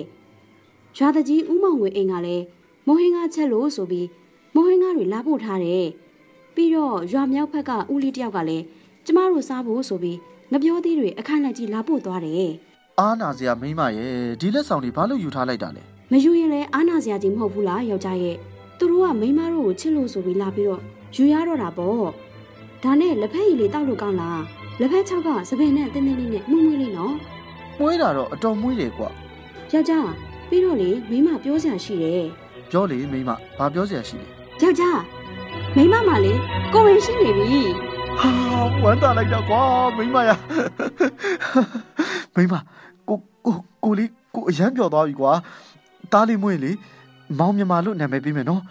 [0.98, 2.44] ရွာတကြီးဦးမောင်ငွေအိမ်ကလည်း
[2.86, 4.06] မိုးဟင်းကားချက်လို့ဆိုပြီး
[4.54, 5.86] မိုးဟင်းကားတွေလာပို့ထားတယ်
[6.54, 8.64] ပြီးတော့ရွာမြောက်ဘက်ကဦးလေးတယောက်ကလည်း
[9.04, 10.18] ကျမတို့စားဖို့ဆိုပြီး
[10.52, 12.50] ငပြောသေးတွေအခိုင်လက်ကြီးလာပို့သွားတယ်
[12.98, 14.06] အားနာစရာမိမရေ
[14.40, 15.82] ဒီလက်ဆောင်တွေဘာလို့ယူထားလိုက်တာလဲ
[16.12, 18.36] မယူရင်လည်းအာနာစရာကြီးမဟုတ်ဘူးလားယောက်ျားရဲ့
[18.78, 20.82] သူတို့ကမိန်းမတို့ကိုချစ်လို့ဆိုပြီးလာပြီးတော့
[21.16, 22.08] ယူရတော့တာပေါ့
[22.82, 24.42] ဒါနဲ့လက်ဖက်ရည်လေးတောက်လို့ကောင်းလား
[24.80, 27.14] လက်ဖက်ချောက်ကစပယ်နဲ့တင်းတင်းလေးနဲ့မှုမွေးလေးနော်
[27.78, 29.04] မွေးတာတော့အတော်မွေးတယ်ကွ
[29.72, 30.08] ယောက်ျား
[30.48, 32.24] ပြီးတော့လေမိန်းမပြောစရာရှိတယ်
[32.70, 34.26] ပြောလေမိမဘာပြောစရာရှိလဲ
[34.62, 35.00] ယောက်ျား
[35.76, 36.32] မိန်းမမှလေ
[36.72, 37.87] ကိုဝင်ရှိနေပြီဟာ
[38.83, 39.61] ဝမ်းသာလိုက်တော့ကွာ
[39.97, 40.29] မိမရ
[42.35, 42.55] မိမ
[43.09, 45.31] ကိုကိုကိုလေးကိုအရန်ပြော်သွားပြီကွာ
[46.13, 46.71] တားလေးမွေးလေ
[47.39, 48.61] မောင်မြမာလို့နာမည်ပေးမယ်နော်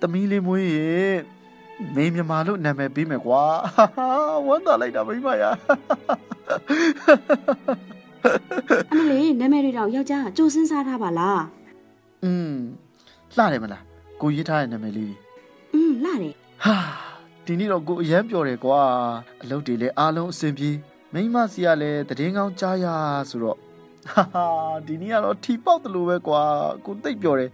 [0.00, 0.90] သမီးလေးမွေးရေ
[1.94, 3.42] မင်းမြမာလို့နာမည်ပေးမယ်ကွာ
[3.96, 4.06] ဟာ
[4.46, 5.44] ဝမ်းသာလိုက်တာမိမရ
[8.92, 11.42] အမလေးနာမည်တွေတော့ယောက်ျားကြိုစင်းစားထားပါလား
[12.24, 12.54] อืม
[13.36, 13.82] လှတယ်မလား
[14.20, 15.16] ကိုရေးထားတဲ့နာမည်လေးတွေ
[15.74, 16.76] อืมလှတယ် ဟာ
[17.47, 18.81] ဒီနေ့တော့ကိုအရန်ပြော်တယ်ကွာ
[19.41, 20.71] အလုပ်တွေလည်းအားလုံးအဆင်ပြေ
[21.13, 22.85] မိန်းမစီကလည်းတည်င်းကောင်းကြားရ
[23.29, 23.57] ဆိုတော့
[24.13, 24.45] ဟာဟာ
[24.87, 26.41] ဒီနေ့ကတော့ထီပေါက်တယ်လို့ပဲကွာ
[26.85, 27.49] ကိုသိပ်ပြော်တယ်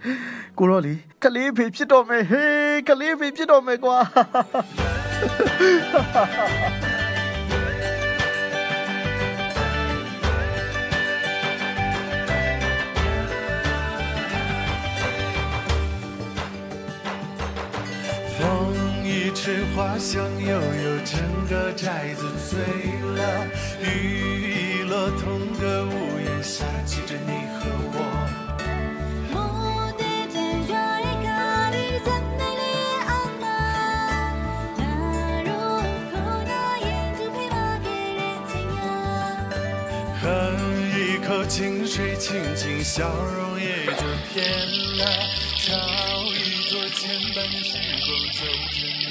[0.58, 3.98] ကိုတော့လေကလေးဖေဖြစ်တော့မယ်ဟေးကလေးဖေဖြစ်တော့မယ်ကွာ
[19.44, 22.60] 水花香悠悠，整个寨子醉
[23.14, 23.46] 了。
[23.82, 27.98] 雨一落，同个屋檐下，记着你和我。
[40.22, 40.26] 喝
[40.96, 44.48] 一口清水清清，笑容也就甜
[45.00, 45.04] 了。
[45.58, 45.76] 敲
[46.32, 49.03] 一座牵绊时光，走进。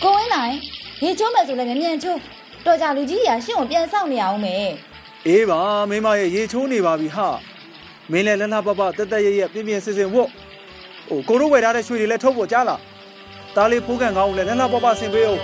[0.00, 0.58] 过年，
[0.98, 1.98] 你准备做点什么？
[1.98, 2.18] 就
[2.64, 4.78] 多加点鸡鸭，还有边上料没？
[5.26, 7.38] 哎呀，妈妈，你做那玩意好，
[8.06, 10.24] 每年让他爸爸得得爷爷平平顺顺过。
[11.08, 12.80] 哦，公路外头的兄弟来讨婆家了，
[13.52, 15.36] 打里不敢耽误了，让他爸爸先陪哦。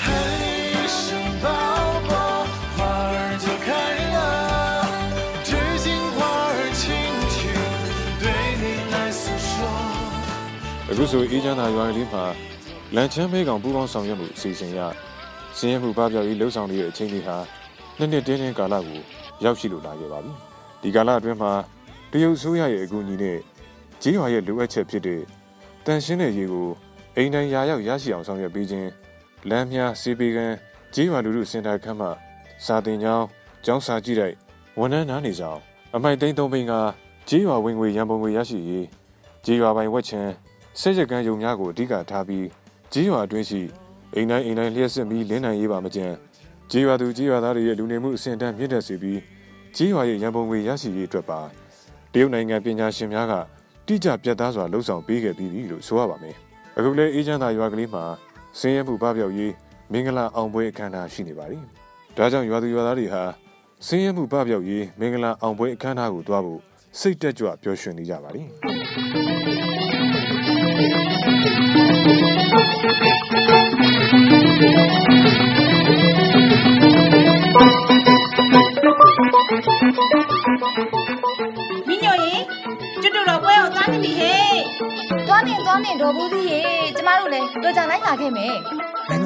[0.00, 1.50] 喊一声“爸
[2.08, 3.68] 爸”，花儿就开
[4.14, 4.88] 了，
[5.44, 6.88] 知心话儿轻
[7.28, 7.52] 轻
[8.18, 9.68] 对你来诉说。
[10.88, 12.34] 二姑叔，你讲他愿意理发？
[12.96, 14.78] လန်ချမ်းမဲကောင်ပူးပေါင်းဆောင်ရွက်မှုအစီအစဉ်ရ
[15.58, 17.36] စင်းရဲမှုပပျောက်ရေးလှုပ်ဆောင်နေတဲ့အချိန်လေးဟာ
[17.98, 19.00] နှစ်နှစ်တင်းတင်းကာလကို
[19.44, 20.32] ရောက်ရှိလို့လာခဲ့ပါပြီ
[20.82, 21.52] ဒီကာလအတွင်းမှာ
[22.12, 23.38] တရုတ်ဆိုးရရဲ့အကူအညီနဲ့
[24.02, 25.20] ကြေးရွာရဲ့လိုအပ်ချက်ဖြစ်တဲ့
[25.86, 26.68] တန်ရှင်းတဲ့ရေကို
[27.16, 28.88] အိမ်တိုင်းရာရောက်ရရှိအောင်ဆောင်ရွက်ပေးခြင်း
[29.48, 30.52] လမ်းမြစေပေကန်
[30.94, 32.08] ကြေးရွာလူလူစင်တာခန်းမှ
[32.64, 33.26] စာတင်ကျောင်း
[33.64, 34.34] ကျောင်းစာကြည့်လိုက်
[34.78, 35.60] ဝန်ထမ်းနားနေဆောင်
[35.94, 36.72] အမိုက်သိန်းသုံးပိန်က
[37.28, 38.86] ကြေးရွာဝင်ငွေရန်ပုံငွေရရှိရေး
[39.44, 40.20] ကြေးရွာပိုင်ဝက်ချံ
[40.80, 42.46] ဆက်ရကန်ယုံများကိုအဓိကထားပြီး
[42.92, 43.60] ကြေးရွာအတွင်းရှိ
[44.14, 46.06] အိမ်တိုင်းအိမ်တိုင်းလျှက်စစ်ပြီးလင်းနိုင်ရေးပါမကြံ
[46.70, 49.20] ကြေးရွာသူကြေးရွာသားတွေရဲ့လူနေမှုအဆင့်အတန်းမြင့်တက်စေပြီး
[49.76, 51.40] ကြေးရွာရဲ့ရန်ပုံငွေရရှိရေးအတွက်ပါ
[52.12, 53.34] တရုတ်နိုင်ငံပညာရှင်များက
[53.86, 56.36] တိကျပြတ်သားစွာလှုံ့ဆော်ပေးခဲ့ပြီးပြီလို့ဆိုရပါမယ်
[56.76, 58.04] အခုလည်းအေဂျန်သာရွာကလေးမှာ
[58.58, 59.52] ဆင်းရဲမှုပပျောက်ရေး
[59.92, 61.58] မင်္ဂလာအောင်ပွဲအခမ်းအနားရှိနေပါပြီ
[62.16, 63.22] ဒါကြောင့်ရွာသူရွာသားတွေဟာ
[63.86, 66.60] ဆင်းရဲမှုပပျောက်ရေးမင်္ဂလာအောင်ပွဲအခမ်းအနားကိုတွားဖို့
[66.98, 69.27] စိတ်တက်ကြွပျော်ရွှင်နေကြပါလိမ့်
[85.68, 86.60] သွားနေသွားနေတော်ဘူးကြီးရေ
[86.96, 88.54] ကျမတို့လည်းတော်ကြလိုက်လာခဲ့မယ်
[89.08, 89.24] မင်းက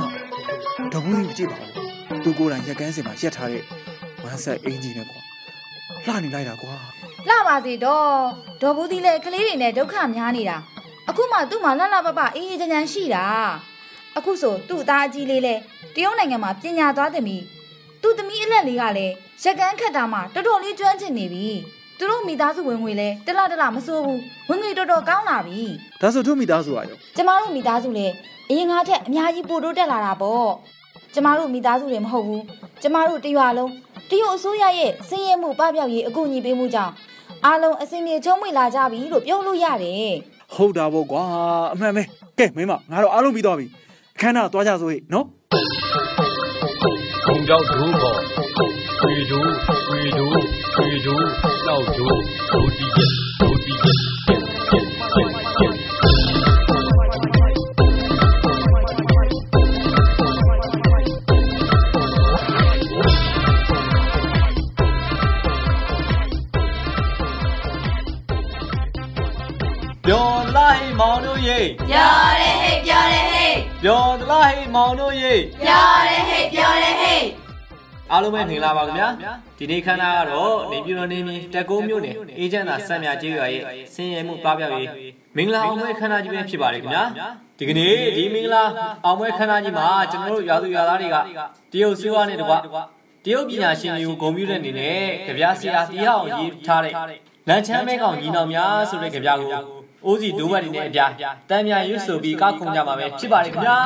[0.92, 3.62] တော့ဘူးကြီးကြည့်ပါဦးသူကိုယ်တိုင်ရက်ကန်းစင်မှာရက်ထားတဲ့
[4.22, 5.20] ဝမ်းဆက်အင်ဂျီနဲ့ကွာ
[6.06, 6.74] လှနေလိုက်တာကွာ
[7.28, 8.06] လှပါစေတော့
[8.62, 10.56] ဒေါ်ဘူးကြီးလည်းကလေးတွေနဲ့ဒုက္ခများနေတာ
[11.08, 13.24] အခုမှသူ့မှာလှလှပပအေးအေးချမ်းချမ်းရှိတာ
[14.16, 15.54] အခုဆိုသူ့အသားအကြီးလေးလဲ
[15.94, 17.42] တရုတ်နိုင်ငံမှာပညာသွားသမီး
[18.02, 21.48] သူ့သမီးအလက်လေးကလည်းရက်ကန်းခတ်တာမှတော်တော်လေးကျွမ်းကျင်နေပြီ
[22.02, 25.62] သူတို့မိသားစုဝင်ငွေလဲတလတလမစိုးဘူးဝင်ငွေတော်တော်ကောင်းလာပြီ
[26.00, 28.06] ဒါဆိုသူ့မိသားစုอ่ะရောကျမတို့မိသားစုလဲ
[28.50, 30.50] အရင်ငါထက်အများကြီးပိုတိုးတက်လာတာပေါ့
[31.14, 32.42] ကျမတို့မိသားစုတွေမဟုတ်ဘူး
[32.82, 33.70] ကျမတို့တရွာလုံး
[34.10, 36.92] တရုတ်အစိုးရရဲ့စင်းရဲမှုပပျောက်ရေးအကူအညီပေးမှုကြောင့်
[37.44, 40.12] အားလုံးအစင်ပြေချုံးမွေလာကြပြီလို့ပြောလို့ရတယ်
[40.54, 41.22] ဟုတ်တာပေါ့ကွာ
[41.74, 42.02] အမှန်ပဲ
[42.38, 43.66] ကဲမင်းမငါတို့အားလုံးပြီးသွားပြီ
[44.16, 45.26] အခမ်းအနားသွားကြဆိုဟေ့နော်
[47.26, 48.31] ဘုံကြောက်ဘူးပေါ့
[49.02, 50.18] 水族，水族，
[50.76, 51.10] 水族，
[51.66, 51.98] 要足，
[52.52, 53.02] 投机进，
[53.40, 53.84] 投机进。
[70.04, 70.14] 有
[70.52, 70.56] 嘞
[71.42, 75.72] 嘿，有嘞嘿，有嘞嘿，毛六爷，有嘞
[76.30, 77.41] 嘿，有嘞嘿。
[78.12, 79.08] အားလုံးပဲမင်္ဂလာပါခင်ဗျာ
[79.58, 83.62] ဒီနေ့ခမ်းနားကတော့နေပြည်တော်နေမြေတက်ကုန်းမြို့နယ်အေဂျင့်သာစံမြကျေးရွာရဲ့
[83.94, 84.88] ဆင်းရဲမှုပပျောက်ရေး
[85.36, 87.04] မင်္ဂလာအောင်ပွဲခမ်းနားကြီးပဲဖြစ်ပါတယ်ခင်ဗျာ
[87.58, 88.64] ဒီကနေ့ဒီမင်္ဂလာ
[89.04, 91.16] အောင်ပွဲခမ်းနားကြီးမှာကျွန်တော်တို့ရွာသူရွာသားတွေက
[91.72, 92.54] တရုတ်စီးပွားနဲ့တကွ
[93.24, 96.94] တရုတ်ပညာရှင်တွေကိုဂုဏ်ပြုတဲ့အနေနဲ့ကြပြားဆရာတီးဟောင်ရေးထားတဲ့
[97.48, 99.50] လန်ချမ်းမဲကောင်ညီနောင်များဆိုတဲ့ကြပြားကို
[100.06, 101.10] အိုးစီဒိုးဘတ်တွေနဲ့အပြား
[101.50, 103.78] တမ်းမြရွတ်ဆိုပြီးကောက်ခုံကြမှာပဲဖြစ်ပါတယ်ခင်ဗျာ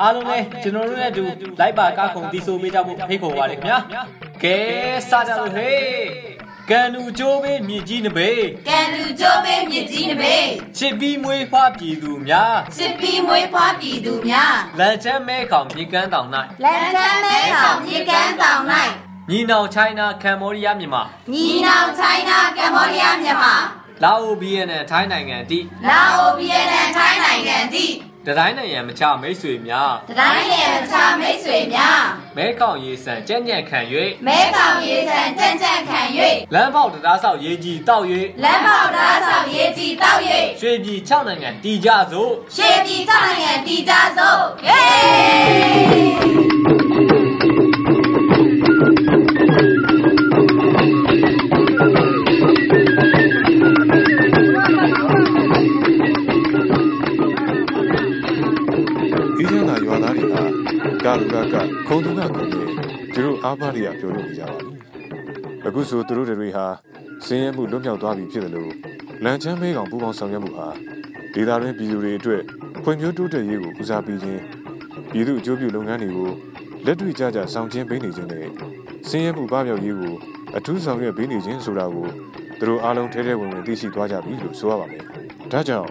[0.00, 1.22] အားလုံးလည်းကျွန်တော်တို့နဲ့အတူ
[1.60, 3.78] လိုက်ပါကားခုံတီးဆိုပေးကြဖို့ဖိတ်ခေါ်ပါရခင်ဗျာ
[4.42, 4.56] ကဲ
[5.08, 6.36] စကြလို့ဟေး
[6.70, 10.46] ကန်လူကျိုးပေးမြင့်ကြီးနဘေးကန်လူကျိုးပေးမြစ်ကြီးနဘေး
[10.78, 16.28] ချစ်ပြီးမွေးဖွားပြည်သူများစစ်ပီးမွေးဖွားပြည်သူများလန်ချမ်းမဲခေါင်မြေကမ်းတောင်၌
[16.64, 18.62] လန်ချမ်းမဲကောင်မြေကမ်းတောင်၌
[19.30, 23.54] ညီနောင်ချိုင်းနာကမ်ဘောဒီးယားမြန်မာညီနောင်ချိုင်းနာကမ္ဘောဒီးယားမြန်မာ
[24.02, 27.92] လာအိုဘီယန်နဲ့ထိုင်းနိုင်ငံတိလာအိုဗီယက်နမ်ထိုင်းနိုင်ငံသည်
[28.28, 32.00] တတိုင်းနိုင်ငံမချမိတ်ဆွေများတတိုင်းရဲ့မချမိတ်ဆွေများ
[32.36, 33.80] မဲခေါင်ရေဆန်ကြက်ညက်ခံ
[34.26, 36.00] မဲကောင်ရေးဆန်ကြံ့ကြံ့ခံ၍
[36.54, 38.04] လမ်းပေါက်တရားဆောက်ရေးကြီးတောက်၍
[38.44, 40.20] လမ်းပေါက်သားဆောင်ရေးကြီးတောက်၍
[40.60, 46.55] ရွှေပြည်6နိုင်ငံတည်ကြစို့၍ရှေးပြည်ထောက်နိုင်ငံတည်ကြစို့ဟေး
[61.20, 62.62] လူကကခုံသူကခုံနေ
[63.14, 64.70] သူတို့အားပါးတွေကပြောလို့နေကြပါပြီ
[65.66, 66.66] အခုဆိုသူတို့တွေဟာ
[67.26, 68.72] စင်းရဲမှုလွတ်မြောက်သွားပြီဖြစ်တယ်လို့
[69.24, 70.68] လန်ချမ်းမဲကောင်ပူပေါင်းဆောင်ရွက်မှုဟာ
[71.34, 72.42] ဒေသတွင်းပြည်သူတွေအတွက်
[72.84, 74.42] ဖွံ့ဖြိုးတိုးတက်ရေးကိုဦးစားပေးခြင်း
[75.12, 76.30] ပြည်သူအကျိုးပြုလုပ်ငန်းတွေကို
[76.86, 78.48] လက်တွေ့ကျကျဆောင်ကျင်းပေးနေခြင်းနဲ့
[79.08, 80.14] စင်းရဲမှုပပျောက်ရေးကို
[80.56, 82.06] အထူးဆောင်ရွက်ပေးနေခြင်းဆိုတာကို
[82.58, 85.02] သူတို့အားလုံးထဲထဲဝင်ဝင်သိရှိသွားကြပြီလို့ဆိုရပါမယ်
[85.52, 85.90] ဒါကြောင့်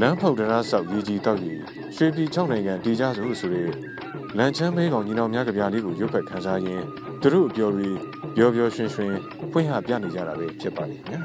[0.00, 1.60] လမ်းဖောက်တရားဆောက်ရေးကြီးတောက်ရေး
[1.96, 3.91] ရွှေပြည်6နိုင်ငံတည်ကြစို့ဆိုတဲ့
[4.38, 6.84] လန်ချမ်းမဲကောင်ညီနောင်များကြပြလေးကိုရွတ်ဖက်ခန်းစားရင်း
[7.22, 7.88] သူတို့အပြော်တွေ
[8.36, 9.12] ပျော်ပျော်ရွှင်ရွှင်
[9.52, 11.20] ဖွင့်ဟပြနေကြတာပဲဖြစ်ပါလိမ့်မယ်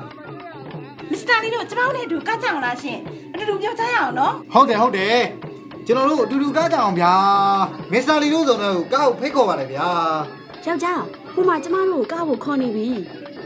[1.11, 2.99] မစ္စတာလီတို့ကျမတို့နဲ့အတူကကြအောင်လားရှင်
[3.33, 5.19] အတူတူပြောကြရအောင်နော်ဟုတ်တယ်ဟုတ်တယ်
[5.85, 7.13] ကျွန်တော်တို့အတူတူကားကြအောင်ဗျာ
[7.91, 9.87] မစ္စတာလီတို့ဆိုတော့ကားကိုဖိတ်ခေါ်ပါတယ်ဗျာ
[10.65, 11.01] ယောက်ျား
[11.33, 12.87] ဟိုမှာကျမတို့ကိုကားဖို့ခေါ်နေပြီ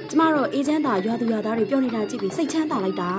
[0.09, 3.11] ကျမတို့အေးချမ်းသာရွာသူရွာသားတွေပြောနေတာကြည့်ပြီးစိတ်ချမ်းသာလိုက်တာ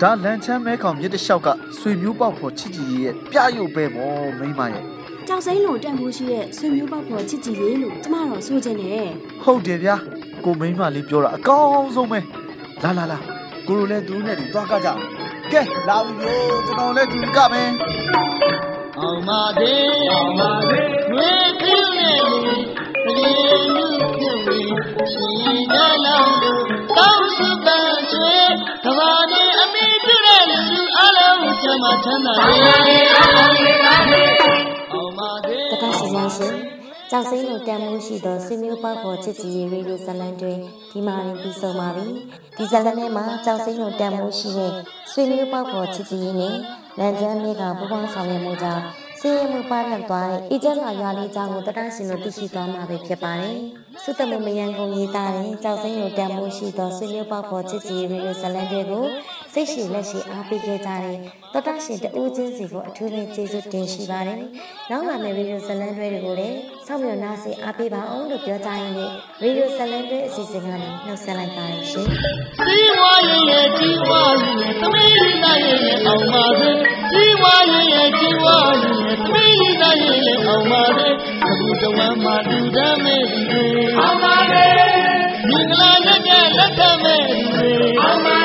[0.00, 4.99] ဒါလန်ချမ်းမဲခေါင်မြစ်တစ်လျှောက်ကဆွေမျိုးပေါက်ဖို့ချစ်ကြည်ရေးရဲ့ပြရုပ်ပဲပေါ့မိန်းမရဲ့
[5.32, 9.08] ကြောက်စိမ့်လိုတန်ဖိုးရှိတဲ့ဆွေမျိုးပေါက်ဖော်ချစ်ကြည်ရေးလို့ကျမတို့ဆိုချင်တယ်
[9.44, 9.96] ဟုတ်တယ်ဗျာ
[10.44, 12.18] ကိုမိန်းမလေးပြောတာအကောင်းဆုံးပဲ
[12.82, 13.18] လာလာလာ
[13.66, 15.00] ကိုလိုလည်းသူတို့နဲ့တူသွားကကြအောင်
[15.52, 17.70] ကဲလာပြီလို့ကျွန်တော်လည်းတူကမယ်
[18.98, 23.84] အောင်ပါသေးအောင်ပါသေးဝေဖိနေလူတကယ်လူ
[24.16, 24.72] ပြုတ်ပြီး
[25.12, 26.62] ရှင်ကြလောင်းတို့
[26.98, 28.36] ကောင်းစုပန်းချွေ
[28.84, 32.32] ကဘာနေအမိပြုတဲ့လူလူအလုံးချမ်းသာချမ်းသာ
[32.86, 34.59] လေးအော
[35.20, 36.54] င်ပါသေးတတရှိကြရှင်
[37.10, 40.58] ကြောက်စိမ့်လိုတန်မိုးရှိသောဆွေမျိုးပေါက်ဖော်ချစ်ကြည်ရေးရေဒီယိုဇလန်တွင်
[40.90, 42.06] ဒီမှာရင်ပြီးဆုံးပါပြီ
[42.56, 44.72] ဒီဇလန်ထဲမှာကြောက်စိမ့်လိုတန်မိုးရှိတဲ့
[45.12, 46.56] ဆွေမျိုးပေါက်ဖော်ချစ်ကြည်ရေးနဲ့
[46.98, 48.82] လန်ချမ်းမြေကပူပေါင်းဆောင်ရွက်မှုကြောင့်
[49.20, 53.58] စင်းရဲမှုပါပြောက်သွားတဲ့အေဂျင့်လာရွာလေးအကြောင်းကိုတတရှင်တို့သိရှိသွားမှာပဲဖြစ်ပါတယ်။
[54.02, 59.04] စုတမမယံကုန်ရေးသားတဲ့ကြောက်စိမ့်လိုတန်ဖိုးရှိသောဆွေမျိုးပေါက်ပေါ်ချစ်ကြည်ရေဒီယိုဇလန်တွေကို
[59.54, 61.18] စိတ်ရှိလက်ရှိအားပေးခဲ့ကြတဲ့
[61.54, 64.40] တတရှင်တဦးချင်းစီကိုအထူးပဲကျေးဇူးတင်ရှိပါတယ်။
[64.90, 72.06] နောက်လာမယ့်ရေဒီယိုဇလန်တွေကိုလည်းစောင့်မျှော်နှားစေအားပေးပါအောင်လို့ပြောကြရင်းနဲ့ရေဒီယိုဇလန်တွေအစီအစဉ်ကနေနှုတ်ဆက်လိုက်ပါတယ်ရှင်။
[72.64, 76.70] စီဝါရဲ့ရဲ့ကြီးဝါရဲ့သမီးလေးသားရဲ့ရဲ့အောင်ပါစေ
[77.12, 81.08] စီဝါရဲ့ရဲ့ကြီးဝါရဲ့သမီးလေးသားရဲ့ရဲ့အောင်ပါစေ
[81.44, 83.42] အခုတဝမ်းမှာလူတမ်းမဲ့ဒီ
[83.98, 84.66] အောင်ပါစေ
[85.48, 87.38] မင်္ဂလာလက်နဲ့လက်ထမဲ့ဒီ
[88.02, 88.39] အောင်ပါ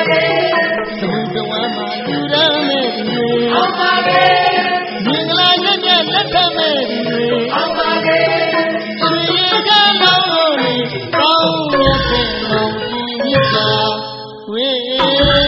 [14.52, 15.45] ဝေ